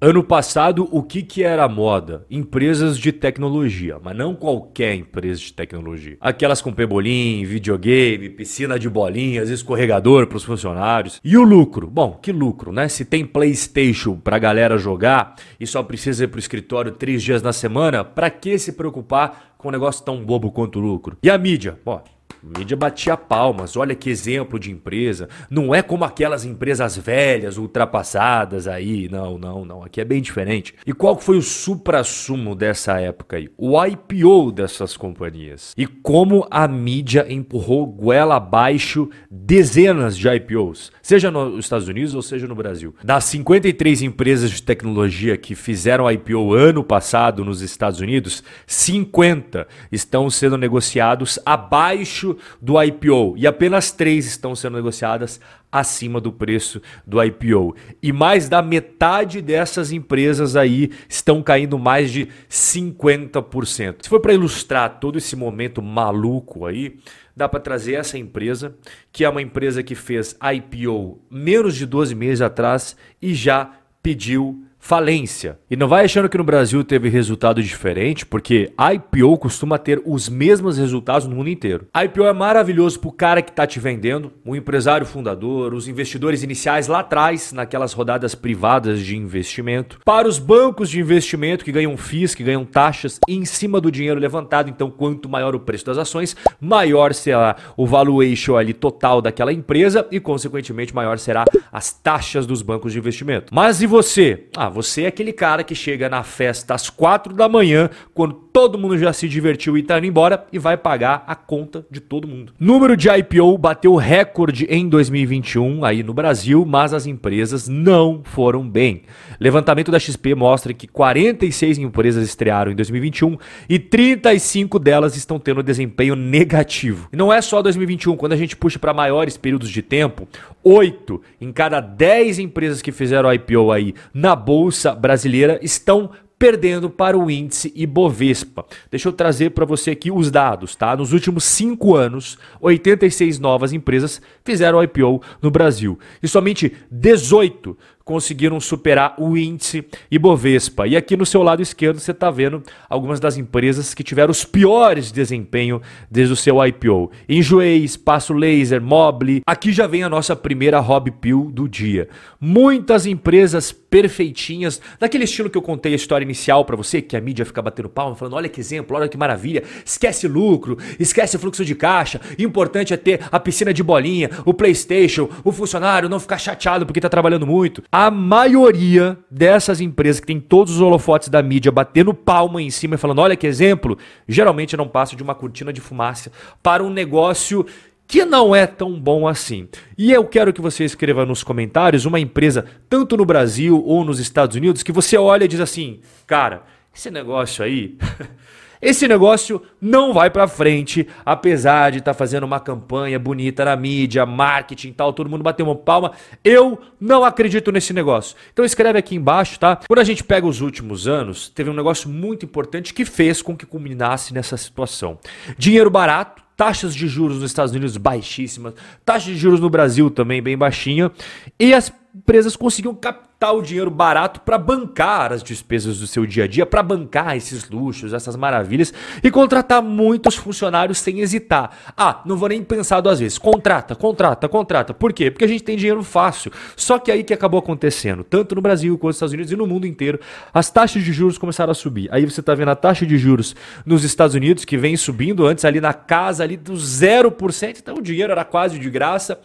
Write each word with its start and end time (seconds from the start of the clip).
Ano 0.00 0.22
passado, 0.22 0.88
o 0.92 1.02
que, 1.02 1.24
que 1.24 1.42
era 1.42 1.68
moda? 1.68 2.24
Empresas 2.30 2.96
de 2.96 3.10
tecnologia, 3.10 3.98
mas 4.00 4.16
não 4.16 4.32
qualquer 4.32 4.94
empresa 4.94 5.40
de 5.40 5.52
tecnologia. 5.52 6.16
Aquelas 6.20 6.62
com 6.62 6.72
pebolim, 6.72 7.44
videogame, 7.44 8.30
piscina 8.30 8.78
de 8.78 8.88
bolinhas, 8.88 9.50
escorregador 9.50 10.28
para 10.28 10.36
os 10.36 10.44
funcionários. 10.44 11.20
E 11.24 11.36
o 11.36 11.42
lucro? 11.42 11.88
Bom, 11.88 12.12
que 12.12 12.30
lucro, 12.30 12.70
né? 12.70 12.88
Se 12.88 13.04
tem 13.04 13.26
PlayStation 13.26 14.14
para 14.14 14.38
galera 14.38 14.78
jogar 14.78 15.34
e 15.58 15.66
só 15.66 15.82
precisa 15.82 16.22
ir 16.22 16.28
para 16.28 16.36
o 16.36 16.38
escritório 16.38 16.92
três 16.92 17.20
dias 17.20 17.42
na 17.42 17.52
semana, 17.52 18.04
para 18.04 18.30
que 18.30 18.56
se 18.56 18.74
preocupar 18.74 19.56
com 19.58 19.66
um 19.66 19.72
negócio 19.72 20.04
tão 20.04 20.24
bobo 20.24 20.52
quanto 20.52 20.78
o 20.78 20.82
lucro? 20.82 21.18
E 21.20 21.28
a 21.28 21.36
mídia? 21.36 21.76
Bom, 21.84 22.04
a 22.42 22.58
mídia 22.58 22.76
batia 22.76 23.16
palmas, 23.16 23.76
olha 23.76 23.94
que 23.94 24.10
exemplo 24.10 24.58
de 24.58 24.70
empresa. 24.70 25.28
Não 25.50 25.74
é 25.74 25.82
como 25.82 26.04
aquelas 26.04 26.44
empresas 26.44 26.96
velhas, 26.96 27.56
ultrapassadas 27.56 28.68
aí. 28.68 29.08
Não, 29.10 29.38
não, 29.38 29.64
não. 29.64 29.82
Aqui 29.82 30.00
é 30.00 30.04
bem 30.04 30.22
diferente. 30.22 30.74
E 30.86 30.92
qual 30.92 31.18
foi 31.18 31.36
o 31.36 31.42
supra-sumo 31.42 32.54
dessa 32.54 33.00
época 33.00 33.36
aí? 33.36 33.50
O 33.56 33.82
IPO 33.84 34.52
dessas 34.52 34.96
companhias. 34.96 35.72
E 35.76 35.86
como 35.86 36.46
a 36.50 36.68
mídia 36.68 37.26
empurrou 37.28 37.86
goela 37.86 38.36
abaixo 38.36 39.08
dezenas 39.30 40.16
de 40.16 40.28
IPOs, 40.28 40.92
seja 41.02 41.30
nos 41.30 41.64
Estados 41.64 41.88
Unidos 41.88 42.14
ou 42.14 42.22
seja 42.22 42.46
no 42.46 42.54
Brasil. 42.54 42.94
Das 43.02 43.24
53 43.24 44.02
empresas 44.02 44.50
de 44.50 44.62
tecnologia 44.62 45.36
que 45.36 45.54
fizeram 45.54 46.10
IPO 46.10 46.54
ano 46.54 46.84
passado 46.84 47.44
nos 47.44 47.62
Estados 47.62 48.00
Unidos, 48.00 48.42
50 48.66 49.66
estão 49.90 50.30
sendo 50.30 50.56
negociados 50.56 51.38
abaixo 51.44 52.27
do 52.60 52.82
IPO 52.82 53.34
e 53.36 53.46
apenas 53.46 53.90
três 53.90 54.26
estão 54.26 54.54
sendo 54.54 54.76
negociadas 54.76 55.40
acima 55.70 56.20
do 56.20 56.32
preço 56.32 56.80
do 57.06 57.22
IPO. 57.22 57.76
E 58.02 58.12
mais 58.12 58.48
da 58.48 58.62
metade 58.62 59.40
dessas 59.40 59.92
empresas 59.92 60.56
aí 60.56 60.90
estão 61.08 61.42
caindo 61.42 61.78
mais 61.78 62.10
de 62.10 62.28
50%. 62.48 63.96
Se 64.02 64.08
for 64.08 64.20
para 64.20 64.32
ilustrar 64.32 64.98
todo 64.98 65.18
esse 65.18 65.36
momento 65.36 65.82
maluco 65.82 66.66
aí, 66.66 66.98
dá 67.36 67.48
para 67.48 67.60
trazer 67.60 67.94
essa 67.94 68.18
empresa, 68.18 68.74
que 69.12 69.24
é 69.24 69.28
uma 69.28 69.42
empresa 69.42 69.82
que 69.82 69.94
fez 69.94 70.36
IPO 70.42 71.20
menos 71.30 71.76
de 71.76 71.86
12 71.86 72.14
meses 72.14 72.40
atrás 72.40 72.96
e 73.22 73.34
já 73.34 73.72
pediu 74.02 74.64
falência. 74.78 75.58
E 75.70 75.76
não 75.76 75.88
vai 75.88 76.04
achando 76.04 76.28
que 76.28 76.38
no 76.38 76.44
Brasil 76.44 76.82
teve 76.84 77.08
resultado 77.08 77.62
diferente, 77.62 78.24
porque 78.24 78.72
IPO 78.78 79.36
costuma 79.38 79.76
ter 79.76 80.00
os 80.06 80.28
mesmos 80.28 80.78
resultados 80.78 81.26
no 81.26 81.36
mundo 81.36 81.50
inteiro. 81.50 81.86
IPO 82.04 82.24
é 82.24 82.32
maravilhoso 82.32 82.98
para 83.00 83.08
o 83.08 83.12
cara 83.12 83.42
que 83.42 83.50
está 83.50 83.66
te 83.66 83.80
vendendo, 83.80 84.32
o 84.44 84.56
empresário 84.56 85.06
fundador, 85.06 85.74
os 85.74 85.88
investidores 85.88 86.42
iniciais 86.42 86.86
lá 86.86 87.00
atrás, 87.00 87.52
naquelas 87.52 87.92
rodadas 87.92 88.34
privadas 88.34 89.00
de 89.00 89.16
investimento, 89.16 90.00
para 90.04 90.28
os 90.28 90.38
bancos 90.38 90.88
de 90.88 91.00
investimento 91.00 91.64
que 91.64 91.72
ganham 91.72 91.96
FIIs, 91.96 92.34
que 92.34 92.44
ganham 92.44 92.64
taxas 92.64 93.18
em 93.28 93.44
cima 93.44 93.80
do 93.80 93.90
dinheiro 93.90 94.20
levantado. 94.20 94.70
Então, 94.70 94.90
quanto 94.90 95.28
maior 95.28 95.54
o 95.54 95.60
preço 95.60 95.86
das 95.86 95.98
ações, 95.98 96.36
maior 96.60 97.12
será 97.12 97.56
o 97.76 97.86
valuation 97.86 98.56
ali 98.56 98.72
total 98.72 99.20
daquela 99.20 99.52
empresa 99.52 100.06
e, 100.10 100.20
consequentemente, 100.20 100.94
maior 100.94 101.18
será 101.18 101.44
as 101.72 101.92
taxas 101.92 102.46
dos 102.46 102.62
bancos 102.62 102.92
de 102.92 102.98
investimento. 102.98 103.54
Mas 103.54 103.82
e 103.82 103.86
você? 103.86 104.46
Ah, 104.56 104.67
você 104.68 105.02
é 105.02 105.06
aquele 105.06 105.32
cara 105.32 105.62
que 105.62 105.74
chega 105.74 106.08
na 106.08 106.22
festa 106.22 106.74
às 106.74 106.90
quatro 106.90 107.34
da 107.34 107.48
manhã, 107.48 107.90
quando 108.12 108.34
todo 108.34 108.78
mundo 108.78 108.98
já 108.98 109.12
se 109.12 109.28
divertiu 109.28 109.78
e 109.78 109.82
tá 109.82 109.98
indo 109.98 110.06
embora, 110.06 110.46
e 110.52 110.58
vai 110.58 110.76
pagar 110.76 111.24
a 111.26 111.34
conta 111.34 111.86
de 111.90 112.00
todo 112.00 112.26
mundo. 112.26 112.52
Número 112.58 112.96
de 112.96 113.08
IPO 113.08 113.56
bateu 113.56 113.94
recorde 113.94 114.66
em 114.68 114.88
2021 114.88 115.84
aí 115.84 116.02
no 116.02 116.12
Brasil, 116.12 116.64
mas 116.66 116.92
as 116.92 117.06
empresas 117.06 117.68
não 117.68 118.20
foram 118.24 118.68
bem. 118.68 119.02
Levantamento 119.38 119.90
da 119.90 119.98
XP 119.98 120.34
mostra 120.34 120.74
que 120.74 120.86
46 120.86 121.78
empresas 121.78 122.26
estrearam 122.26 122.72
em 122.72 122.74
2021 122.74 123.36
e 123.68 123.78
35 123.78 124.78
delas 124.78 125.16
estão 125.16 125.38
tendo 125.38 125.62
desempenho 125.62 126.16
negativo. 126.16 127.08
E 127.12 127.16
não 127.16 127.32
é 127.32 127.40
só 127.40 127.62
2021, 127.62 128.16
quando 128.16 128.32
a 128.32 128.36
gente 128.36 128.56
puxa 128.56 128.78
para 128.78 128.92
maiores 128.92 129.36
períodos 129.36 129.70
de 129.70 129.82
tempo, 129.82 130.26
8 130.64 131.20
em 131.40 131.52
cada 131.52 131.80
10 131.80 132.38
empresas 132.40 132.82
que 132.82 132.92
fizeram 132.92 133.32
IPO 133.32 133.70
aí 133.70 133.94
na 134.12 134.34
bolsa 134.34 134.57
brasileira 134.98 135.58
estão 135.62 136.10
perdendo 136.38 136.88
para 136.88 137.18
o 137.18 137.30
índice 137.30 137.72
Ibovespa. 137.74 138.64
Deixa 138.90 139.08
eu 139.08 139.12
trazer 139.12 139.50
para 139.50 139.64
você 139.64 139.90
aqui 139.90 140.10
os 140.10 140.30
dados, 140.30 140.76
tá? 140.76 140.96
Nos 140.96 141.12
últimos 141.12 141.44
cinco 141.44 141.96
anos, 141.96 142.38
86 142.60 143.40
novas 143.40 143.72
empresas 143.72 144.22
fizeram 144.44 144.82
IPO 144.82 145.20
no 145.42 145.50
Brasil 145.50 145.98
e 146.22 146.28
somente 146.28 146.72
18 146.90 147.76
conseguiram 148.08 148.58
superar 148.58 149.16
o 149.18 149.36
índice 149.36 149.84
Ibovespa. 150.10 150.86
E 150.86 150.96
aqui 150.96 151.14
no 151.14 151.26
seu 151.26 151.42
lado 151.42 151.60
esquerdo 151.60 151.98
você 151.98 152.12
está 152.12 152.30
vendo 152.30 152.62
algumas 152.88 153.20
das 153.20 153.36
empresas 153.36 153.92
que 153.92 154.02
tiveram 154.02 154.30
os 154.30 154.46
piores 154.46 155.12
desempenho 155.12 155.82
desde 156.10 156.32
o 156.32 156.36
seu 156.36 156.64
IPO. 156.64 157.10
Enjoei, 157.28 157.84
Espaço 157.84 158.32
Laser, 158.32 158.80
Mobile. 158.80 159.42
Aqui 159.46 159.72
já 159.72 159.86
vem 159.86 160.04
a 160.04 160.08
nossa 160.08 160.34
primeira 160.34 160.80
Hobby 160.80 161.10
Pill 161.10 161.50
do 161.52 161.68
dia. 161.68 162.08
Muitas 162.40 163.04
empresas 163.04 163.72
perfeitinhas, 163.90 164.80
daquele 164.98 165.24
estilo 165.24 165.48
que 165.50 165.56
eu 165.56 165.62
contei 165.62 165.92
a 165.92 165.96
história 165.96 166.24
inicial 166.24 166.64
para 166.64 166.76
você, 166.76 167.00
que 167.00 167.16
a 167.16 167.20
mídia 167.20 167.44
fica 167.44 167.62
batendo 167.62 167.88
palma, 167.88 168.14
falando: 168.14 168.34
olha 168.34 168.48
que 168.48 168.60
exemplo, 168.60 168.96
olha 168.96 169.08
que 169.08 169.16
maravilha, 169.16 169.62
esquece 169.84 170.28
lucro, 170.28 170.78
esquece 170.98 171.38
fluxo 171.38 171.64
de 171.64 171.74
caixa, 171.74 172.20
importante 172.38 172.92
é 172.92 172.96
ter 172.96 173.20
a 173.30 173.40
piscina 173.40 173.72
de 173.72 173.82
bolinha, 173.82 174.30
o 174.44 174.52
PlayStation, 174.52 175.28
o 175.44 175.52
funcionário 175.52 176.08
não 176.08 176.20
ficar 176.20 176.38
chateado 176.38 176.86
porque 176.86 176.98
está 176.98 177.08
trabalhando 177.08 177.46
muito. 177.46 177.82
A 177.90 178.10
maioria 178.10 179.18
dessas 179.30 179.80
empresas 179.80 180.20
que 180.20 180.26
tem 180.26 180.40
todos 180.40 180.74
os 180.74 180.80
holofotes 180.80 181.28
da 181.28 181.42
mídia 181.42 181.72
batendo 181.72 182.12
palma 182.12 182.60
em 182.62 182.70
cima 182.70 182.94
e 182.94 182.98
falando: 182.98 183.20
olha 183.20 183.36
que 183.36 183.46
exemplo, 183.46 183.98
geralmente 184.26 184.76
não 184.76 184.88
passa 184.88 185.16
de 185.16 185.22
uma 185.22 185.34
cortina 185.34 185.72
de 185.72 185.80
fumaça 185.80 186.30
para 186.62 186.82
um 186.82 186.90
negócio 186.90 187.66
que 188.08 188.24
não 188.24 188.56
é 188.56 188.66
tão 188.66 188.98
bom 188.98 189.28
assim. 189.28 189.68
E 189.96 190.10
eu 190.10 190.24
quero 190.24 190.52
que 190.52 190.62
você 190.62 190.82
escreva 190.82 191.26
nos 191.26 191.44
comentários 191.44 192.06
uma 192.06 192.18
empresa, 192.18 192.64
tanto 192.88 193.18
no 193.18 193.26
Brasil 193.26 193.84
ou 193.84 194.02
nos 194.02 194.18
Estados 194.18 194.56
Unidos, 194.56 194.82
que 194.82 194.90
você 194.90 195.18
olha 195.18 195.44
e 195.44 195.48
diz 195.48 195.60
assim: 195.60 196.00
cara, 196.26 196.62
esse 196.92 197.10
negócio 197.10 197.62
aí. 197.62 197.96
Esse 198.80 199.08
negócio 199.08 199.60
não 199.80 200.12
vai 200.12 200.30
para 200.30 200.46
frente, 200.46 201.04
apesar 201.26 201.90
de 201.90 201.98
estar 201.98 202.12
tá 202.12 202.16
fazendo 202.16 202.44
uma 202.44 202.60
campanha 202.60 203.18
bonita 203.18 203.64
na 203.64 203.74
mídia, 203.74 204.24
marketing 204.24 204.90
e 204.90 204.92
tal, 204.92 205.12
todo 205.12 205.28
mundo 205.28 205.42
bateu 205.42 205.66
uma 205.66 205.74
palma. 205.74 206.12
Eu 206.44 206.80
não 207.00 207.24
acredito 207.24 207.72
nesse 207.72 207.92
negócio. 207.92 208.36
Então 208.52 208.64
escreve 208.64 208.96
aqui 208.96 209.16
embaixo, 209.16 209.58
tá? 209.58 209.80
Quando 209.84 209.98
a 209.98 210.04
gente 210.04 210.22
pega 210.22 210.46
os 210.46 210.60
últimos 210.60 211.08
anos, 211.08 211.48
teve 211.48 211.68
um 211.68 211.74
negócio 211.74 212.08
muito 212.08 212.46
importante 212.46 212.94
que 212.94 213.04
fez 213.04 213.42
com 213.42 213.56
que 213.56 213.66
culminasse 213.66 214.32
nessa 214.32 214.56
situação. 214.56 215.18
Dinheiro 215.58 215.90
barato, 215.90 216.40
taxas 216.58 216.92
de 216.92 217.06
juros 217.06 217.36
nos 217.36 217.52
Estados 217.52 217.72
Unidos 217.72 217.96
baixíssimas, 217.96 218.74
taxa 219.04 219.30
de 219.30 219.36
juros 219.36 219.60
no 219.60 219.70
Brasil 219.70 220.10
também 220.10 220.42
bem 220.42 220.58
baixinha, 220.58 221.08
e 221.56 221.72
as 221.72 221.92
empresas 222.14 222.56
conseguiam 222.56 222.94
captar 222.94 223.54
o 223.54 223.62
dinheiro 223.62 223.90
barato 223.90 224.40
para 224.40 224.58
bancar 224.58 225.32
as 225.32 225.42
despesas 225.42 225.98
do 225.98 226.06
seu 226.06 226.26
dia 226.26 226.44
a 226.44 226.46
dia, 226.48 226.66
para 226.66 226.82
bancar 226.82 227.36
esses 227.36 227.68
luxos, 227.68 228.12
essas 228.12 228.34
maravilhas 228.34 228.92
e 229.22 229.30
contratar 229.30 229.82
muitos 229.82 230.34
funcionários 230.34 230.98
sem 230.98 231.20
hesitar. 231.20 231.70
Ah, 231.96 232.22
não 232.24 232.36
vou 232.36 232.48
nem 232.48 232.64
pensar 232.64 233.00
duas 233.00 233.20
vezes. 233.20 233.38
Contrata, 233.38 233.94
contrata, 233.94 234.48
contrata. 234.48 234.94
Por 234.94 235.12
quê? 235.12 235.30
Porque 235.30 235.44
a 235.44 235.48
gente 235.48 235.62
tem 235.62 235.76
dinheiro 235.76 236.02
fácil. 236.02 236.50
Só 236.74 236.98
que 236.98 237.12
aí 237.12 237.22
que 237.22 237.34
acabou 237.34 237.60
acontecendo, 237.60 238.24
tanto 238.24 238.54
no 238.54 238.62
Brasil 238.62 238.96
quanto 238.96 239.08
nos 239.08 239.16
Estados 239.16 239.34
Unidos 239.34 239.52
e 239.52 239.56
no 239.56 239.66
mundo 239.66 239.86
inteiro, 239.86 240.18
as 240.52 240.70
taxas 240.70 241.04
de 241.04 241.12
juros 241.12 241.38
começaram 241.38 241.70
a 241.70 241.74
subir. 241.74 242.08
Aí 242.10 242.24
você 242.24 242.40
está 242.40 242.54
vendo 242.54 242.70
a 242.70 242.76
taxa 242.76 243.06
de 243.06 243.18
juros 243.18 243.54
nos 243.84 244.02
Estados 244.02 244.34
Unidos 244.34 244.64
que 244.64 244.76
vem 244.76 244.96
subindo 244.96 245.46
antes 245.46 245.64
ali 245.64 245.80
na 245.80 245.92
casa 245.92 246.42
ali 246.42 246.56
do 246.56 246.72
0%, 246.72 247.78
então 247.78 247.96
o 247.96 248.02
dinheiro 248.02 248.32
era 248.32 248.44
quase 248.44 248.78
de 248.78 248.90
graça 248.90 249.38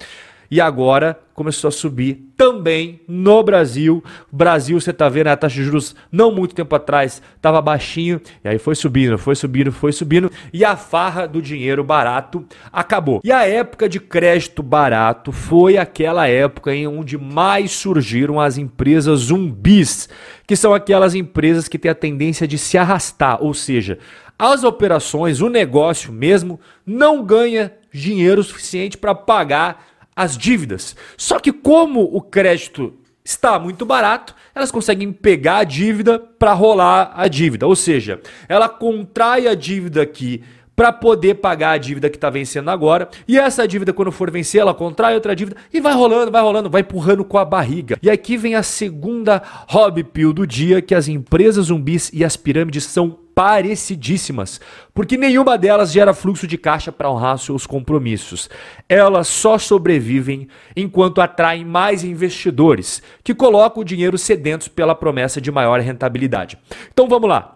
e 0.54 0.62
agora 0.62 1.20
começou 1.34 1.68
a 1.68 1.72
subir 1.72 2.32
também 2.38 3.02
no 3.08 3.42
Brasil. 3.42 4.04
Brasil, 4.32 4.80
você 4.80 4.92
está 4.92 5.10
vendo 5.10 5.26
a 5.30 5.36
taxa 5.36 5.56
de 5.56 5.64
juros 5.64 5.96
não 6.12 6.32
muito 6.32 6.54
tempo 6.54 6.76
atrás 6.76 7.24
estava 7.36 7.60
baixinho 7.60 8.22
e 8.44 8.48
aí 8.48 8.60
foi 8.60 8.76
subindo, 8.76 9.18
foi 9.18 9.34
subindo, 9.34 9.72
foi 9.72 9.92
subindo 9.92 10.32
e 10.54 10.64
a 10.64 10.76
farra 10.76 11.28
do 11.28 11.42
dinheiro 11.42 11.84
barato 11.84 12.46
acabou. 12.72 13.20
E 13.24 13.32
a 13.32 13.48
época 13.48 13.90
de 13.90 14.00
crédito 14.00 14.62
barato 14.62 15.32
foi 15.32 15.76
aquela 15.76 16.28
época 16.28 16.72
em 16.72 16.86
onde 16.86 17.18
mais 17.18 17.72
surgiram 17.72 18.40
as 18.40 18.60
empresas 18.60 19.22
zumbis, 19.22 20.08
que 20.46 20.56
são 20.56 20.72
aquelas 20.72 21.16
empresas 21.16 21.68
que 21.68 21.80
têm 21.80 21.90
a 21.90 21.96
tendência 21.96 22.48
de 22.48 22.60
se 22.60 22.78
arrastar, 22.78 23.42
ou 23.44 23.56
seja, 23.56 23.98
as 24.38 24.64
operações, 24.64 25.42
o 25.42 25.50
negócio 25.50 26.14
mesmo 26.14 26.60
não 26.86 27.24
ganha 27.24 27.72
dinheiro 27.92 28.44
suficiente 28.44 28.98
para 28.98 29.16
pagar 29.16 29.93
as 30.16 30.38
dívidas. 30.38 30.96
Só 31.18 31.40
que 31.40 31.52
como 31.52 32.02
o 32.02 32.22
crédito 32.22 32.94
está 33.24 33.58
muito 33.58 33.86
barato, 33.86 34.36
elas 34.54 34.72
conseguem 34.72 35.12
pegar 35.12 35.58
a 35.58 35.64
dívida 35.64 36.20
para 36.20 36.54
rolar 36.54 37.14
a 37.16 37.28
dívida. 37.28 37.66
Ou 37.66 37.76
seja, 37.76 38.22
ela 38.48 38.68
contrai 38.68 39.48
a 39.48 39.56
dívida 39.56 40.02
aqui 40.02 40.44
para 40.76 40.92
poder 40.92 41.36
pagar 41.36 41.72
a 41.72 41.78
dívida 41.78 42.10
que 42.10 42.18
está 42.18 42.30
vencendo 42.30 42.70
agora. 42.70 43.08
E 43.28 43.38
essa 43.38 43.68
dívida, 43.68 43.94
quando 43.94 44.12
for 44.12 44.30
vencer, 44.32 44.62
ela 44.62 44.74
contrai 44.74 45.14
outra 45.14 45.36
dívida 45.36 45.58
e 45.72 45.80
vai 45.80 45.94
rolando, 45.94 46.32
vai 46.32 46.42
rolando, 46.42 46.70
vai 46.70 46.82
empurrando 46.82 47.24
com 47.24 47.38
a 47.38 47.46
barriga. 47.46 47.98
E 48.02 48.10
aqui 48.10 48.38
vem 48.38 48.56
a 48.56 48.64
segunda 48.64 49.42
hobby 49.68 50.04
pill 50.04 50.34
do 50.34 50.48
dia, 50.48 50.82
que 50.82 50.96
as 50.96 51.08
empresas 51.08 51.68
zumbis 51.68 52.10
e 52.14 52.24
as 52.24 52.36
pirâmides 52.36 52.86
são 52.86 53.20
parecidíssimas, 53.36 54.60
porque 54.94 55.18
nenhuma 55.18 55.58
delas 55.58 55.92
gera 55.92 56.14
fluxo 56.14 56.48
de 56.48 56.58
caixa 56.58 56.92
para 56.92 57.10
honrar 57.10 57.38
seus 57.38 57.66
compromissos. 57.66 58.50
Elas 58.88 59.28
só 59.28 59.58
sobrevivem 59.58 60.48
enquanto 60.76 61.22
atraem 61.22 61.66
mais 61.66 62.04
investidores, 62.04 63.02
que 63.24 63.34
colocam 63.34 63.82
o 63.82 63.86
dinheiro 63.86 64.18
sedentos 64.18 64.68
pela 64.68 64.96
promessa 64.96 65.42
de 65.42 65.52
maior 65.52 65.80
rentabilidade. 65.80 66.58
Então 66.92 67.08
vamos 67.08 67.30
lá. 67.30 67.53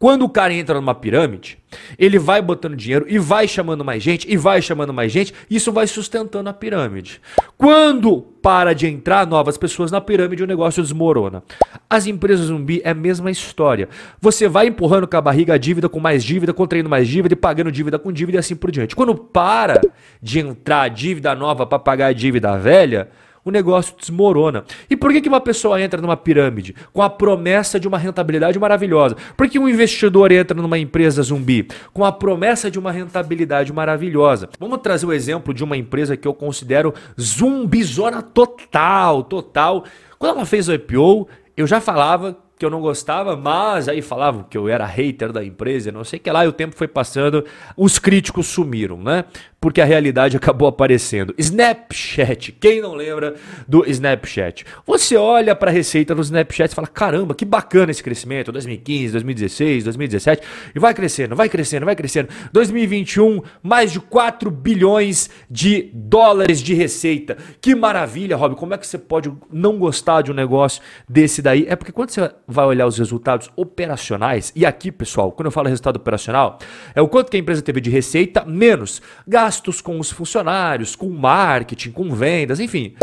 Quando 0.00 0.24
o 0.24 0.30
cara 0.30 0.54
entra 0.54 0.76
numa 0.76 0.94
pirâmide, 0.94 1.58
ele 1.98 2.18
vai 2.18 2.40
botando 2.40 2.74
dinheiro 2.74 3.04
e 3.06 3.18
vai 3.18 3.46
chamando 3.46 3.84
mais 3.84 4.02
gente 4.02 4.26
e 4.26 4.34
vai 4.34 4.62
chamando 4.62 4.94
mais 4.94 5.12
gente, 5.12 5.34
isso 5.50 5.70
vai 5.70 5.86
sustentando 5.86 6.48
a 6.48 6.54
pirâmide. 6.54 7.20
Quando 7.58 8.22
para 8.40 8.72
de 8.72 8.86
entrar 8.86 9.26
novas 9.26 9.58
pessoas 9.58 9.92
na 9.92 10.00
pirâmide, 10.00 10.42
o 10.42 10.46
negócio 10.46 10.82
desmorona. 10.82 11.42
As 11.88 12.06
empresas 12.06 12.46
zumbi 12.46 12.80
é 12.82 12.92
a 12.92 12.94
mesma 12.94 13.30
história. 13.30 13.90
Você 14.22 14.48
vai 14.48 14.68
empurrando 14.68 15.06
com 15.06 15.18
a 15.18 15.20
barriga 15.20 15.52
a 15.52 15.58
dívida 15.58 15.86
com 15.86 16.00
mais 16.00 16.24
dívida, 16.24 16.54
contraindo 16.54 16.88
mais 16.88 17.06
dívida 17.06 17.34
e 17.34 17.36
pagando 17.36 17.70
dívida 17.70 17.98
com 17.98 18.10
dívida 18.10 18.38
e 18.38 18.40
assim 18.40 18.56
por 18.56 18.70
diante. 18.70 18.96
Quando 18.96 19.14
para 19.14 19.82
de 20.22 20.38
entrar 20.38 20.88
dívida 20.88 21.34
nova 21.34 21.66
para 21.66 21.78
pagar 21.78 22.06
a 22.06 22.12
dívida 22.14 22.56
velha, 22.56 23.10
o 23.44 23.50
negócio 23.50 23.94
desmorona. 23.98 24.64
E 24.88 24.96
por 24.96 25.12
que, 25.12 25.20
que 25.20 25.28
uma 25.28 25.40
pessoa 25.40 25.80
entra 25.80 26.00
numa 26.00 26.16
pirâmide 26.16 26.74
com 26.92 27.02
a 27.02 27.10
promessa 27.10 27.78
de 27.78 27.88
uma 27.88 27.98
rentabilidade 27.98 28.58
maravilhosa? 28.58 29.16
Por 29.36 29.48
que 29.48 29.58
um 29.58 29.68
investidor 29.68 30.32
entra 30.32 30.60
numa 30.60 30.78
empresa 30.78 31.22
zumbi 31.22 31.68
com 31.92 32.04
a 32.04 32.12
promessa 32.12 32.70
de 32.70 32.78
uma 32.78 32.92
rentabilidade 32.92 33.72
maravilhosa? 33.72 34.48
Vamos 34.58 34.78
trazer 34.78 35.06
o 35.06 35.12
exemplo 35.12 35.52
de 35.54 35.64
uma 35.64 35.76
empresa 35.76 36.16
que 36.16 36.28
eu 36.28 36.34
considero 36.34 36.94
zumbizona 37.20 38.22
total, 38.22 39.22
total. 39.24 39.84
Quando 40.18 40.36
ela 40.36 40.46
fez 40.46 40.68
o 40.68 40.74
IPO, 40.74 41.28
eu 41.56 41.66
já 41.66 41.80
falava 41.80 42.36
que 42.60 42.66
eu 42.66 42.70
não 42.70 42.82
gostava, 42.82 43.36
mas 43.36 43.88
aí 43.88 44.02
falavam 44.02 44.42
que 44.42 44.56
eu 44.56 44.68
era 44.68 44.84
hater 44.84 45.32
da 45.32 45.42
empresa, 45.42 45.90
não 45.90 46.04
sei 46.04 46.18
o 46.18 46.22
que 46.22 46.30
lá, 46.30 46.44
e 46.44 46.48
o 46.48 46.52
tempo 46.52 46.76
foi 46.76 46.86
passando, 46.86 47.42
os 47.74 47.98
críticos 47.98 48.48
sumiram, 48.48 48.98
né? 48.98 49.24
Porque 49.60 49.80
a 49.80 49.84
realidade 49.84 50.36
acabou 50.36 50.66
aparecendo. 50.66 51.34
Snapchat, 51.36 52.52
quem 52.52 52.80
não 52.80 52.94
lembra 52.94 53.34
do 53.68 53.84
Snapchat? 53.86 54.64
Você 54.86 55.16
olha 55.16 55.54
para 55.54 55.70
a 55.70 55.72
receita 55.72 56.14
do 56.14 56.22
Snapchat 56.22 56.72
e 56.72 56.74
fala: 56.74 56.88
caramba, 56.88 57.34
que 57.34 57.44
bacana 57.44 57.90
esse 57.90 58.02
crescimento, 58.02 58.50
2015, 58.50 59.12
2016, 59.12 59.84
2017, 59.84 60.42
e 60.74 60.78
vai 60.78 60.94
crescendo, 60.94 61.36
vai 61.36 61.48
crescendo, 61.48 61.84
vai 61.84 61.94
crescendo. 61.94 62.28
2021, 62.52 63.42
mais 63.62 63.92
de 63.92 64.00
4 64.00 64.50
bilhões 64.50 65.28
de 65.50 65.90
dólares 65.92 66.62
de 66.62 66.72
receita. 66.72 67.36
Que 67.60 67.74
maravilha, 67.74 68.36
Rob, 68.36 68.54
como 68.56 68.72
é 68.72 68.78
que 68.78 68.86
você 68.86 68.96
pode 68.96 69.30
não 69.52 69.78
gostar 69.78 70.22
de 70.22 70.30
um 70.30 70.34
negócio 70.34 70.80
desse 71.06 71.42
daí? 71.42 71.66
É 71.68 71.76
porque 71.76 71.92
quando 71.92 72.10
você 72.10 72.30
vai 72.48 72.64
olhar 72.64 72.86
os 72.86 72.96
resultados 72.96 73.50
operacionais, 73.56 74.52
e 74.56 74.64
aqui, 74.64 74.90
pessoal, 74.90 75.30
quando 75.32 75.46
eu 75.46 75.52
falo 75.52 75.68
resultado 75.68 75.96
operacional, 75.96 76.58
é 76.94 77.02
o 77.02 77.08
quanto 77.08 77.30
que 77.30 77.36
a 77.36 77.40
empresa 77.40 77.60
teve 77.60 77.80
de 77.80 77.90
receita 77.90 78.44
menos 78.44 79.02
gasto 79.26 79.49
gastos 79.50 79.80
com 79.80 79.98
os 79.98 80.12
funcionários, 80.12 80.94
com 80.94 81.08
marketing, 81.10 81.90
com 81.90 82.14
vendas, 82.14 82.60
enfim. 82.60 82.94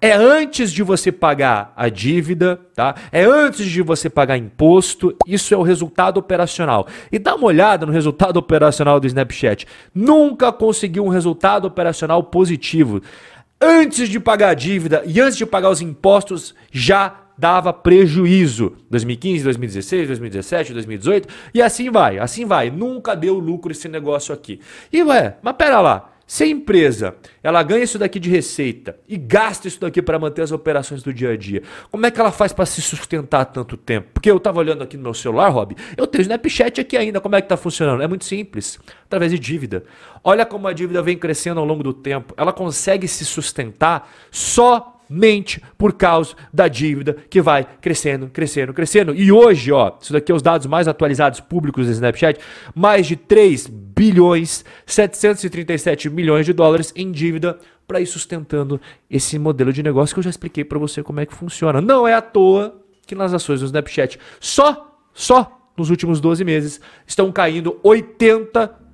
É 0.00 0.12
antes 0.12 0.72
de 0.72 0.84
você 0.84 1.10
pagar 1.10 1.72
a 1.76 1.88
dívida, 1.88 2.60
tá? 2.76 2.94
É 3.10 3.24
antes 3.24 3.66
de 3.66 3.82
você 3.82 4.08
pagar 4.08 4.36
imposto, 4.38 5.16
isso 5.26 5.52
é 5.52 5.56
o 5.56 5.62
resultado 5.62 6.18
operacional. 6.18 6.86
E 7.10 7.18
dá 7.18 7.34
uma 7.34 7.48
olhada 7.48 7.84
no 7.84 7.90
resultado 7.90 8.36
operacional 8.36 9.00
do 9.00 9.06
Snapchat. 9.08 9.66
Nunca 9.92 10.52
conseguiu 10.52 11.04
um 11.04 11.08
resultado 11.08 11.64
operacional 11.64 12.22
positivo. 12.22 13.02
Antes 13.60 14.08
de 14.08 14.20
pagar 14.20 14.50
a 14.50 14.54
dívida 14.54 15.02
e 15.06 15.20
antes 15.20 15.36
de 15.36 15.44
pagar 15.44 15.70
os 15.70 15.80
impostos, 15.80 16.54
já 16.70 17.25
dava 17.36 17.72
prejuízo. 17.72 18.76
2015, 18.90 19.44
2016, 19.44 20.08
2017, 20.08 20.72
2018 20.72 21.28
e 21.54 21.62
assim 21.62 21.90
vai, 21.90 22.18
assim 22.18 22.44
vai. 22.44 22.70
Nunca 22.70 23.14
deu 23.14 23.38
lucro 23.38 23.72
esse 23.72 23.88
negócio 23.88 24.34
aqui. 24.34 24.60
E 24.92 25.02
ué, 25.02 25.36
mas 25.42 25.56
pera 25.56 25.80
lá. 25.80 26.12
Se 26.28 26.42
a 26.42 26.46
empresa 26.48 27.14
ela 27.40 27.62
ganha 27.62 27.84
isso 27.84 28.00
daqui 28.00 28.18
de 28.18 28.28
receita 28.28 28.98
e 29.08 29.16
gasta 29.16 29.68
isso 29.68 29.80
daqui 29.80 30.02
para 30.02 30.18
manter 30.18 30.42
as 30.42 30.50
operações 30.50 31.00
do 31.00 31.14
dia 31.14 31.30
a 31.30 31.36
dia, 31.36 31.62
como 31.88 32.04
é 32.04 32.10
que 32.10 32.18
ela 32.18 32.32
faz 32.32 32.52
para 32.52 32.66
se 32.66 32.82
sustentar 32.82 33.44
tanto 33.44 33.76
tempo? 33.76 34.08
Porque 34.12 34.28
eu 34.28 34.38
estava 34.38 34.58
olhando 34.58 34.82
aqui 34.82 34.96
no 34.96 35.04
meu 35.04 35.14
celular, 35.14 35.48
Rob, 35.50 35.76
eu 35.96 36.04
tenho 36.04 36.22
Snapchat 36.22 36.80
aqui 36.80 36.96
ainda, 36.96 37.20
como 37.20 37.36
é 37.36 37.40
que 37.40 37.44
está 37.44 37.56
funcionando? 37.56 38.02
É 38.02 38.08
muito 38.08 38.24
simples, 38.24 38.76
através 39.04 39.30
de 39.30 39.38
dívida. 39.38 39.84
Olha 40.24 40.44
como 40.44 40.66
a 40.66 40.72
dívida 40.72 41.00
vem 41.00 41.16
crescendo 41.16 41.60
ao 41.60 41.66
longo 41.66 41.84
do 41.84 41.92
tempo. 41.92 42.34
Ela 42.36 42.52
consegue 42.52 43.06
se 43.06 43.24
sustentar 43.24 44.12
só 44.28 44.95
mente 45.08 45.62
por 45.76 45.92
causa 45.92 46.34
da 46.52 46.68
dívida 46.68 47.16
que 47.28 47.40
vai 47.40 47.66
crescendo, 47.80 48.28
crescendo, 48.28 48.72
crescendo. 48.72 49.14
E 49.14 49.30
hoje, 49.30 49.72
ó, 49.72 49.92
isso 50.00 50.12
daqui 50.12 50.32
é 50.32 50.34
os 50.34 50.42
dados 50.42 50.66
mais 50.66 50.88
atualizados 50.88 51.40
públicos 51.40 51.86
do 51.86 51.92
Snapchat, 51.92 52.40
mais 52.74 53.06
de 53.06 53.16
3 53.16 53.66
bilhões 53.66 54.64
737 54.84 56.10
milhões 56.10 56.46
de 56.46 56.52
dólares 56.52 56.92
em 56.96 57.10
dívida 57.10 57.58
para 57.86 58.00
ir 58.00 58.06
sustentando 58.06 58.80
esse 59.08 59.38
modelo 59.38 59.72
de 59.72 59.82
negócio 59.82 60.14
que 60.14 60.18
eu 60.18 60.24
já 60.24 60.30
expliquei 60.30 60.64
para 60.64 60.78
você 60.78 61.02
como 61.02 61.20
é 61.20 61.26
que 61.26 61.34
funciona. 61.34 61.80
Não 61.80 62.06
é 62.06 62.14
à 62.14 62.20
toa 62.20 62.80
que 63.06 63.14
nas 63.14 63.32
ações 63.32 63.60
do 63.60 63.66
Snapchat 63.66 64.18
só, 64.40 64.98
só 65.14 65.70
nos 65.76 65.90
últimos 65.90 66.20
12 66.20 66.44
meses 66.44 66.80
estão 67.06 67.30
caindo 67.30 67.78
80 67.82 68.85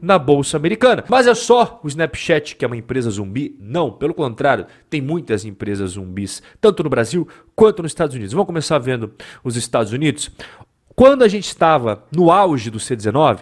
na 0.00 0.18
bolsa 0.18 0.56
americana. 0.56 1.04
Mas 1.08 1.26
é 1.26 1.34
só 1.34 1.80
o 1.82 1.88
Snapchat 1.88 2.56
que 2.56 2.64
é 2.64 2.68
uma 2.68 2.76
empresa 2.76 3.10
zumbi? 3.10 3.56
Não, 3.58 3.90
pelo 3.90 4.12
contrário, 4.12 4.66
tem 4.90 5.00
muitas 5.00 5.44
empresas 5.44 5.92
zumbis, 5.92 6.42
tanto 6.60 6.82
no 6.82 6.90
Brasil 6.90 7.26
quanto 7.56 7.82
nos 7.82 7.90
Estados 7.90 8.14
Unidos. 8.14 8.34
Vamos 8.34 8.46
começar 8.46 8.78
vendo 8.78 9.12
os 9.42 9.56
Estados 9.56 9.92
Unidos. 9.92 10.30
Quando 10.94 11.24
a 11.24 11.28
gente 11.28 11.46
estava 11.46 12.04
no 12.14 12.30
auge 12.30 12.70
do 12.70 12.78
C19, 12.78 13.40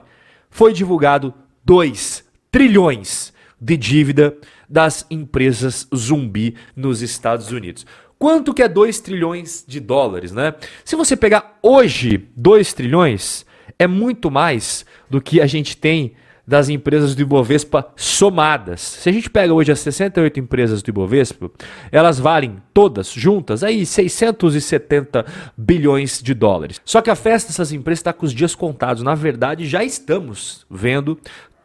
foi 0.48 0.72
divulgado 0.72 1.34
2 1.64 2.24
trilhões 2.50 3.32
de 3.60 3.76
dívida 3.76 4.36
das 4.68 5.06
empresas 5.10 5.88
zumbi 5.94 6.56
nos 6.74 7.02
Estados 7.02 7.50
Unidos. 7.50 7.84
Quanto 8.18 8.54
que 8.54 8.62
é 8.62 8.68
2 8.68 9.00
trilhões 9.00 9.64
de 9.66 9.80
dólares, 9.80 10.32
né? 10.32 10.54
Se 10.84 10.94
você 10.94 11.16
pegar 11.16 11.58
hoje 11.62 12.28
2 12.36 12.72
trilhões, 12.72 13.44
é 13.78 13.86
muito 13.86 14.30
mais 14.30 14.84
do 15.08 15.20
que 15.20 15.40
a 15.40 15.46
gente 15.46 15.76
tem 15.76 16.14
das 16.46 16.68
empresas 16.68 17.14
do 17.14 17.22
Ibovespa 17.22 17.88
somadas. 17.96 18.80
Se 18.80 19.08
a 19.08 19.12
gente 19.12 19.30
pega 19.30 19.54
hoje 19.54 19.70
as 19.70 19.80
68 19.80 20.40
empresas 20.40 20.82
do 20.82 20.88
Ibovespa, 20.88 21.50
elas 21.90 22.18
valem 22.18 22.56
todas 22.74 23.12
juntas 23.12 23.62
aí 23.62 23.86
670 23.86 25.24
bilhões 25.56 26.20
de 26.20 26.34
dólares. 26.34 26.80
Só 26.84 27.00
que 27.00 27.10
a 27.10 27.14
festa 27.14 27.48
dessas 27.48 27.72
empresas 27.72 28.00
está 28.00 28.12
com 28.12 28.26
os 28.26 28.32
dias 28.32 28.54
contados. 28.54 29.02
Na 29.02 29.14
verdade, 29.14 29.66
já 29.66 29.84
estamos 29.84 30.66
vendo 30.68 31.18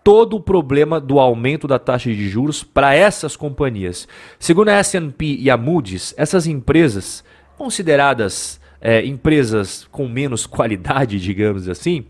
todo 0.04 0.38
o 0.38 0.40
problema 0.40 1.02
do 1.02 1.20
aumento 1.20 1.68
da 1.68 1.80
taxa 1.80 2.10
de 2.10 2.30
juros 2.30 2.64
para 2.64 2.94
essas 2.94 3.36
companhias. 3.36 4.08
Segundo 4.40 4.70
a 4.70 4.74
S&P 4.74 5.38
e 5.40 5.50
a 5.50 5.58
Moody's, 5.58 6.14
essas 6.16 6.48
empresas 6.48 7.24
consideradas 7.58 8.58
é, 8.82 9.06
empresas 9.06 9.88
com 9.92 10.08
menos 10.08 10.46
qualidade, 10.46 11.20
digamos 11.22 11.68
assim, 11.68 12.06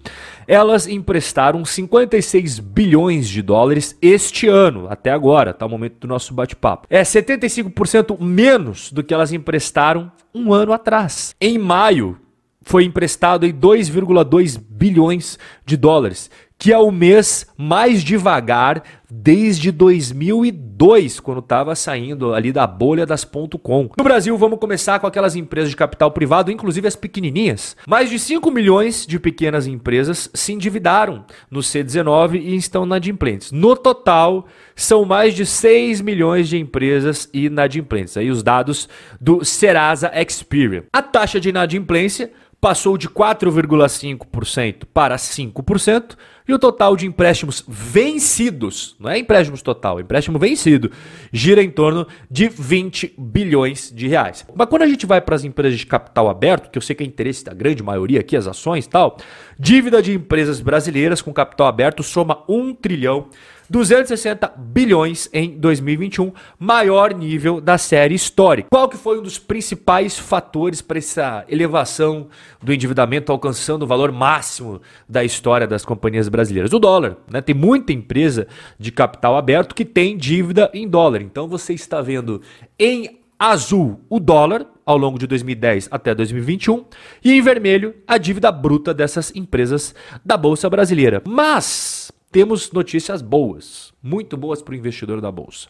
elas 0.47 0.87
emprestaram 0.87 1.63
56 1.63 2.59
bilhões 2.59 3.27
de 3.27 3.41
dólares 3.41 3.97
este 4.01 4.47
ano, 4.47 4.87
até 4.89 5.11
agora, 5.11 5.53
tá 5.53 5.65
o 5.65 5.69
momento 5.69 5.99
do 5.99 6.07
nosso 6.07 6.33
bate-papo. 6.33 6.87
É 6.89 7.01
75% 7.01 8.19
menos 8.19 8.91
do 8.91 9.03
que 9.03 9.13
elas 9.13 9.31
emprestaram 9.31 10.11
um 10.33 10.53
ano 10.53 10.73
atrás. 10.73 11.35
Em 11.39 11.57
maio, 11.57 12.17
foi 12.61 12.83
emprestado 12.83 13.45
em 13.45 13.53
2,2 13.53 14.59
bilhões 14.59 15.39
de 15.65 15.77
dólares, 15.77 16.29
que 16.57 16.73
é 16.73 16.77
o 16.77 16.91
mês 16.91 17.45
mais 17.55 18.03
devagar 18.03 18.83
desde 19.09 19.71
2002, 19.71 21.19
quando 21.19 21.39
estava 21.39 21.75
saindo 21.75 22.33
ali 22.33 22.51
da 22.51 22.67
bolha 22.67 23.05
das 23.05 23.23
.com. 23.23 23.89
No 23.97 24.03
Brasil, 24.03 24.37
vamos 24.37 24.59
começar 24.59 24.99
com 24.99 25.07
aquelas 25.07 25.35
empresas 25.35 25.69
de 25.69 25.75
capital 25.75 26.11
privado, 26.11 26.51
inclusive 26.51 26.87
as 26.87 26.95
pequenininhas. 26.95 27.77
Mais 27.87 28.09
de 28.09 28.19
5 28.19 28.49
milhões 28.51 29.05
de 29.05 29.19
pequenas 29.19 29.67
empresas 29.67 30.29
se 30.33 30.51
endividaram 30.51 31.25
no 31.49 31.59
C19 31.59 32.41
e 32.41 32.55
estão 32.55 32.85
inadimplentes. 32.85 33.51
No 33.51 33.75
total, 33.75 34.45
são 34.75 35.05
mais 35.05 35.35
de 35.35 35.45
6 35.45 36.01
milhões 36.01 36.49
de 36.49 36.57
empresas 36.57 37.29
inadimplentes. 37.33 38.17
Aí 38.17 38.29
os 38.29 38.43
dados 38.43 38.89
do 39.21 39.45
Serasa 39.45 40.11
Experian. 40.13 40.83
A 40.91 41.01
taxa 41.01 41.39
de 41.39 41.49
inadimplência 41.49 42.31
passou 42.59 42.97
de 42.97 43.07
4,5% 43.07 44.83
para 44.93 45.15
5%, 45.15 46.17
E 46.47 46.53
o 46.53 46.59
total 46.59 46.95
de 46.95 47.05
empréstimos 47.05 47.63
vencidos, 47.67 48.95
não 48.99 49.09
é 49.09 49.17
empréstimos 49.17 49.61
total, 49.61 49.99
é 49.99 50.01
empréstimo 50.01 50.39
vencido, 50.39 50.89
gira 51.31 51.61
em 51.61 51.69
torno 51.69 52.07
de 52.31 52.47
20 52.47 53.15
bilhões 53.17 53.91
de 53.93 54.07
reais. 54.07 54.45
Mas 54.55 54.69
quando 54.69 54.83
a 54.83 54.87
gente 54.87 55.05
vai 55.05 55.19
para 55.19 55.35
as 55.35 55.43
empresas 55.43 55.77
de 55.77 55.85
capital 55.85 56.29
aberto, 56.29 56.71
que 56.71 56.77
eu 56.77 56.81
sei 56.81 56.95
que 56.95 57.03
é 57.03 57.05
interesse 57.05 57.43
da 57.43 57.53
grande 57.53 57.83
maioria 57.83 58.21
aqui, 58.21 58.37
as 58.37 58.47
ações 58.47 58.85
e 58.85 58.89
tal, 58.89 59.17
dívida 59.59 60.01
de 60.01 60.13
empresas 60.13 60.61
brasileiras 60.61 61.21
com 61.21 61.33
capital 61.33 61.67
aberto 61.67 62.01
soma 62.01 62.43
1 62.47 62.75
trilhão 62.75 63.27
260 63.69 64.53
bilhões 64.57 65.29
em 65.33 65.57
2021, 65.57 66.31
maior 66.59 67.13
nível 67.13 67.59
da 67.59 67.77
série 67.77 68.15
histórica. 68.15 68.69
Qual 68.69 68.87
que 68.87 68.97
foi 68.97 69.19
um 69.19 69.23
dos 69.23 69.37
principais 69.37 70.17
fatores 70.17 70.81
para 70.81 70.97
essa 70.97 71.45
elevação 71.49 72.27
do 72.61 72.73
endividamento 72.73 73.31
alcançando 73.31 73.83
o 73.83 73.87
valor 73.87 74.11
máximo 74.11 74.81
da 75.07 75.23
história 75.23 75.67
das 75.67 75.83
companhias 75.83 76.29
brasileiras? 76.29 76.73
O 76.73 76.79
dólar. 76.79 77.17
Né? 77.29 77.41
Tem 77.41 77.55
muita 77.55 77.91
empresa 77.91 78.47
de 78.79 78.91
capital 78.91 79.37
aberto 79.37 79.75
que 79.75 79.85
tem 79.85 80.17
dívida 80.17 80.69
em 80.73 80.87
dólar. 80.87 81.21
Então 81.21 81.47
você 81.47 81.73
está 81.73 82.01
vendo 82.01 82.41
em 82.79 83.19
azul 83.39 84.01
o 84.09 84.19
dólar 84.19 84.65
ao 84.85 84.97
longo 84.97 85.19
de 85.19 85.27
2010 85.27 85.89
até 85.91 86.15
2021 86.15 86.85
e 87.23 87.33
em 87.33 87.41
vermelho 87.41 87.93
a 88.07 88.17
dívida 88.17 88.51
bruta 88.51 88.93
dessas 88.93 89.35
empresas 89.35 89.93
da 90.25 90.37
bolsa 90.37 90.69
brasileira. 90.69 91.21
Mas 91.27 92.11
temos 92.37 92.71
notícias 92.71 93.23
boas, 93.23 93.91
muito 93.99 94.37
boas 94.37 94.61
para 94.61 94.71
o 94.71 94.77
investidor 94.77 95.19
da 95.19 95.31
bolsa. 95.31 95.67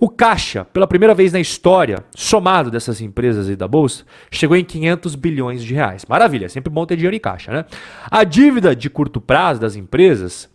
O 0.00 0.08
caixa, 0.08 0.64
pela 0.64 0.84
primeira 0.84 1.14
vez 1.14 1.32
na 1.32 1.38
história, 1.38 2.04
somado 2.12 2.72
dessas 2.72 3.00
empresas 3.00 3.48
e 3.48 3.54
da 3.54 3.68
bolsa, 3.68 4.04
chegou 4.28 4.56
em 4.56 4.64
500 4.64 5.14
bilhões 5.14 5.62
de 5.62 5.74
reais. 5.74 6.04
Maravilha, 6.08 6.48
sempre 6.48 6.72
bom 6.72 6.84
ter 6.84 6.96
dinheiro 6.96 7.14
em 7.14 7.20
caixa, 7.20 7.52
né? 7.52 7.64
A 8.10 8.24
dívida 8.24 8.74
de 8.74 8.90
curto 8.90 9.20
prazo 9.20 9.60
das 9.60 9.76
empresas 9.76 10.50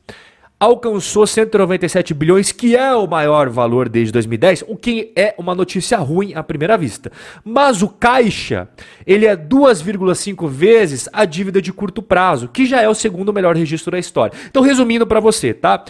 alcançou 0.60 1.28
197 1.28 2.14
bilhões, 2.14 2.52
que 2.52 2.76
é 2.76 2.94
o 2.96 3.08
maior 3.08 3.50
valor 3.50 3.88
desde 3.88 4.12
2010, 4.12 4.66
o 4.68 4.76
que 4.76 5.12
é 5.16 5.36
uma 5.38 5.54
notícia 5.54 5.98
ruim 5.98 6.34
à 6.34 6.44
primeira 6.44 6.78
vista. 6.78 7.12
Mas 7.44 7.82
o 7.82 7.88
caixa, 7.88 8.68
ele 9.06 9.26
é 9.26 9.36
2,5 9.36 10.48
vezes 10.48 11.08
a 11.14 11.26
dívida 11.26 11.62
de 11.62 11.72
curto 11.72 12.02
prazo, 12.02 12.48
que 12.48 12.66
já 12.66 12.82
é 12.82 12.90
o 12.90 12.96
segundo 12.96 13.32
melhor 13.32 13.56
registro 13.56 13.92
da 13.92 14.00
história. 14.00 14.38
Então, 14.50 14.64
resumindo 14.64 15.06
para 15.06 15.20
você, 15.20 15.54
tá? 15.54 15.84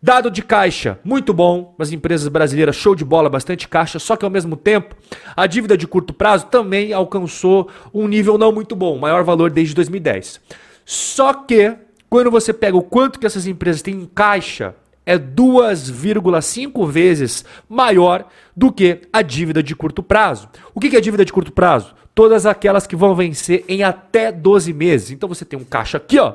Dado 0.00 0.30
de 0.30 0.42
caixa, 0.42 1.00
muito 1.02 1.32
bom, 1.32 1.74
as 1.78 1.90
empresas 1.90 2.28
brasileiras, 2.28 2.76
show 2.76 2.94
de 2.94 3.04
bola, 3.04 3.28
bastante 3.28 3.66
caixa, 3.66 3.98
só 3.98 4.14
que 4.14 4.24
ao 4.24 4.30
mesmo 4.30 4.54
tempo, 4.54 4.94
a 5.34 5.46
dívida 5.46 5.76
de 5.76 5.86
curto 5.86 6.12
prazo 6.12 6.46
também 6.46 6.92
alcançou 6.92 7.68
um 7.92 8.06
nível 8.06 8.38
não 8.38 8.52
muito 8.52 8.76
bom, 8.76 8.98
maior 8.98 9.24
valor 9.24 9.50
desde 9.50 9.74
2010. 9.74 10.40
Só 10.84 11.32
que 11.32 11.74
quando 12.08 12.30
você 12.30 12.52
pega 12.52 12.76
o 12.76 12.82
quanto 12.82 13.18
que 13.18 13.26
essas 13.26 13.46
empresas 13.46 13.82
têm 13.82 13.94
em 13.94 14.06
caixa, 14.06 14.74
é 15.04 15.16
2,5 15.16 16.86
vezes 16.88 17.44
maior 17.68 18.26
do 18.56 18.72
que 18.72 19.02
a 19.12 19.22
dívida 19.22 19.62
de 19.62 19.74
curto 19.76 20.02
prazo. 20.02 20.48
O 20.74 20.80
que 20.80 20.96
é 20.96 21.00
dívida 21.00 21.24
de 21.24 21.32
curto 21.32 21.52
prazo? 21.52 21.94
Todas 22.12 22.46
aquelas 22.46 22.86
que 22.86 22.96
vão 22.96 23.14
vencer 23.14 23.64
em 23.68 23.84
até 23.84 24.32
12 24.32 24.72
meses. 24.72 25.10
Então 25.10 25.28
você 25.28 25.44
tem 25.44 25.58
um 25.58 25.64
caixa 25.64 25.98
aqui, 25.98 26.18
ó, 26.18 26.34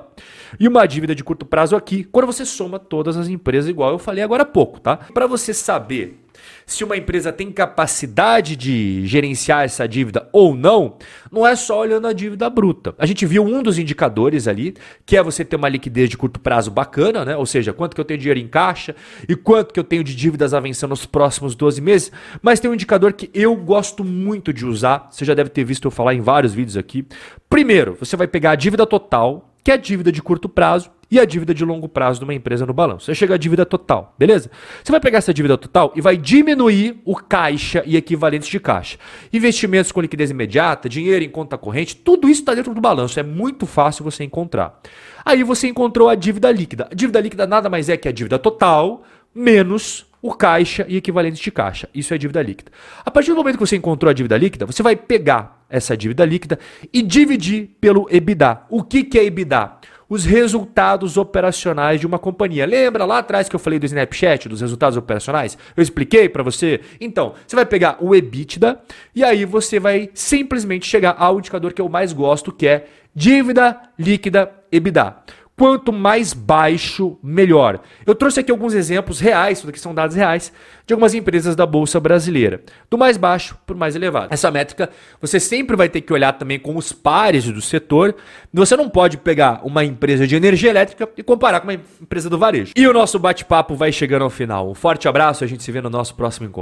e 0.60 0.68
uma 0.68 0.86
dívida 0.86 1.14
de 1.14 1.24
curto 1.24 1.46
prazo 1.46 1.76
aqui. 1.76 2.04
Quando 2.04 2.28
você 2.28 2.46
soma 2.46 2.80
todas 2.80 3.18
as 3.18 3.28
empresas, 3.28 3.70
igual 3.70 3.92
eu 3.92 4.00
falei 4.00 4.24
agora 4.24 4.44
há 4.44 4.46
pouco, 4.46 4.80
tá? 4.80 4.96
Para 4.96 5.28
você 5.28 5.54
saber 5.54 6.24
se 6.66 6.84
uma 6.84 6.98
empresa 6.98 7.32
tem 7.32 7.52
capacidade 7.52 8.56
de 8.56 9.06
gerenciar 9.06 9.64
essa 9.64 9.88
dívida 9.88 10.28
ou 10.32 10.56
não, 10.56 10.98
não 11.32 11.46
é 11.46 11.56
só 11.56 11.80
olhando 11.80 12.08
a 12.08 12.14
dívida 12.14 12.50
bruta. 12.50 12.94
A 12.98 13.06
gente 13.06 13.26
viu 13.26 13.44
um 13.44 13.62
dos 13.62 13.78
indicadores 13.78 14.48
ali, 14.48 14.76
que 15.06 15.18
é 15.18 15.24
você 15.24 15.44
ter 15.44 15.56
uma 15.56 15.70
liquidez 15.70 16.10
de 16.10 16.18
curto 16.18 16.40
prazo 16.40 16.72
bacana, 16.72 17.26
né? 17.26 17.36
Ou 17.36 17.46
seja, 17.46 17.74
quanto 17.74 17.96
que 17.96 18.02
eu 18.02 18.06
tenho 18.06 18.20
dinheiro 18.20 18.40
em 18.40 18.48
caixa 18.48 18.96
e 19.28 19.36
quanto 19.36 19.74
que 19.74 19.80
eu 19.80 19.84
tenho 19.84 20.04
de 20.04 20.16
dívidas 20.16 20.54
a 20.54 20.60
vencer 20.60 20.88
nos 20.88 21.06
próximos 21.06 21.56
12 21.56 21.82
meses. 21.82 22.12
Mas 22.42 22.60
tem 22.60 22.70
um 22.70 22.74
indicador 22.74 23.14
que 23.14 23.30
eu 23.34 23.56
gosto 23.56 24.04
muito 24.04 24.54
de 24.54 24.66
usar, 24.66 25.10
você 25.12 25.26
já 25.26 25.34
deve 25.34 25.50
ter 25.50 25.64
visto 25.64 25.86
eu 25.86 25.92
falar 25.92 26.14
em 26.14 26.22
vários 26.22 26.54
vídeos 26.54 26.78
aqui. 26.78 27.06
Primeiro, 27.50 27.98
você 28.00 28.16
vai 28.16 28.28
pegar 28.28 28.52
a 28.52 28.56
dívida 28.56 28.86
total, 28.86 29.51
que 29.64 29.72
é 29.72 29.76
a 29.76 29.78
dívida 29.78 30.12
de 30.12 30.22
curto 30.22 30.50
prazo, 30.50 30.92
e 31.12 31.20
a 31.20 31.26
dívida 31.26 31.54
de 31.54 31.66
longo 31.66 31.90
prazo 31.90 32.20
de 32.20 32.24
uma 32.24 32.34
empresa 32.34 32.66
no 32.66 32.74
balanço. 32.74 33.06
Você 33.06 33.14
chega 33.14 33.36
à 33.36 33.38
dívida 33.38 33.66
total, 33.66 34.16
beleza? 34.18 34.50
Você 34.82 34.92
vai 34.92 35.02
pegar 35.02 35.18
essa 35.18 35.34
dívida 35.34 35.58
total 35.58 35.92
e 35.94 36.00
vai 36.00 36.16
diminuir 36.16 37.02
o 37.04 37.18
caixa 37.18 37.84
e 37.86 37.98
equivalentes 37.98 38.48
de 38.48 38.60
caixa. 38.62 38.98
Investimentos 39.34 39.92
com 39.92 40.00
liquidez 40.00 40.32
imediata, 40.32 40.88
dinheiro 40.88 41.26
em 41.26 41.30
conta 41.30 41.58
corrente, 41.58 41.98
tudo 41.98 42.30
isso 42.30 42.40
está 42.40 42.56
dentro 42.56 42.74
do 42.74 42.80
balanço. 42.80 43.20
É 43.20 43.24
muito 43.24 43.66
fácil 43.66 44.06
você 44.06 44.24
encontrar. 44.24 44.80
Aí 45.26 45.44
você 45.44 45.68
encontrou 45.68 46.08
a 46.08 46.16
dívida 46.16 46.50
líquida. 46.50 46.88
A 46.90 46.96
dívida 46.96 47.20
líquida 47.20 47.46
nada 47.46 47.70
mais 47.70 47.90
é 47.90 47.98
que 47.98 48.08
a 48.08 48.12
dívida 48.12 48.40
total 48.40 49.04
menos 49.36 50.06
o 50.22 50.34
caixa 50.34 50.86
e 50.88 50.98
equivalentes 50.98 51.40
de 51.40 51.52
caixa. 51.52 51.90
Isso 51.94 52.14
é 52.14 52.18
dívida 52.18 52.42
líquida. 52.42 52.72
A 53.04 53.10
partir 53.10 53.32
do 53.32 53.38
momento 53.38 53.56
que 53.56 53.66
você 53.66 53.76
encontrou 53.76 54.10
a 54.10 54.14
dívida 54.14 54.38
líquida, 54.38 54.66
você 54.66 54.84
vai 54.84 54.96
pegar 54.96 55.66
essa 55.70 55.96
dívida 55.96 56.24
líquida 56.26 56.60
e 56.94 57.02
dividir 57.02 57.76
pelo 57.80 58.08
EBITDA. 58.10 58.64
O 58.70 58.84
que, 58.84 59.04
que 59.04 59.18
é 59.18 59.26
EBITDA? 59.26 59.80
os 60.12 60.26
resultados 60.26 61.16
operacionais 61.16 62.02
de 62.02 62.06
uma 62.06 62.20
companhia. 62.20 62.66
Lembra 62.66 63.06
lá 63.06 63.20
atrás 63.20 63.48
que 63.48 63.56
eu 63.56 63.60
falei 63.60 63.80
do 63.80 63.86
Snapchat, 63.86 64.50
dos 64.50 64.60
resultados 64.60 64.98
operacionais? 64.98 65.58
Eu 65.74 65.82
expliquei 65.82 66.28
para 66.28 66.44
você? 66.44 66.82
Então, 67.00 67.34
você 67.48 67.56
vai 67.56 67.66
pegar 67.66 67.96
o 68.02 68.14
EBITDA 68.14 68.78
e 69.16 69.24
aí 69.24 69.46
você 69.46 69.80
vai 69.80 70.10
simplesmente 70.14 70.86
chegar 70.86 71.16
ao 71.18 71.40
indicador 71.40 71.72
que 71.72 71.82
eu 71.82 71.88
mais 71.88 72.12
gosto, 72.12 72.52
que 72.52 72.68
é 72.68 72.88
dívida 73.16 73.80
líquida 73.98 74.52
EBITDA. 74.70 75.16
Quanto 75.58 75.94
mais 75.94 76.34
baixo, 76.34 77.18
melhor. 77.22 77.82
Eu 78.06 78.16
trouxe 78.16 78.40
aqui 78.40 78.52
alguns 78.52 78.74
exemplos 78.74 79.20
reais, 79.20 79.62
que 79.62 79.80
são 79.80 79.94
dados 79.94 80.16
reais, 80.16 80.52
de 80.88 80.94
algumas 80.94 81.14
empresas 81.14 81.56
da 81.56 81.66
Bolsa 81.66 82.00
Brasileira. 82.00 82.62
Do 82.90 82.98
mais 82.98 83.16
baixo 83.16 83.56
para 83.66 83.76
o 83.76 83.78
mais 83.78 83.96
elevado. 83.96 84.34
Essa 84.34 84.50
métrica 84.50 84.90
você 85.22 85.40
sempre 85.40 85.76
vai 85.76 85.88
ter 85.88 86.02
que 86.02 86.12
olhar 86.12 86.34
também 86.34 86.60
com 86.60 86.76
os 86.76 86.92
pares 86.92 87.46
do 87.46 87.62
setor. 87.62 88.16
Você 88.52 88.76
não 88.76 88.90
pode 88.90 89.18
pegar 89.18 89.62
uma 89.64 89.86
empresa 89.86 90.26
de 90.26 90.36
energia 90.36 90.70
elétrica 90.70 91.08
e 91.16 91.24
comparar 91.24 91.60
com 91.60 91.68
uma 91.68 91.74
empresa 91.74 92.30
do 92.30 92.38
varejo. 92.38 92.74
E 92.76 92.88
o 92.88 92.94
nosso 92.94 93.20
bate-papo 93.20 93.76
vai 93.76 93.92
chegando 93.92 94.24
ao 94.24 94.30
final. 94.30 94.70
Um 94.70 94.76
forte 94.76 95.08
abraço, 95.08 95.44
a 95.44 95.48
gente 95.48 95.64
se 95.64 95.72
vê 95.72 95.80
no 95.80 95.90
nosso 95.90 96.16
próximo 96.16 96.48
encontro. 96.48 96.60